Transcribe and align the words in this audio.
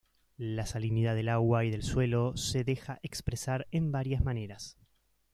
La 0.37 0.65
salinidad 0.65 1.13
del 1.13 1.29
agua 1.29 1.63
y 1.63 1.69
del 1.69 1.83
suelo 1.83 2.35
se 2.35 2.63
deja 2.63 2.99
expresar 3.03 3.67
en 3.69 3.91
varias 3.91 4.23
maneras. 4.23 4.75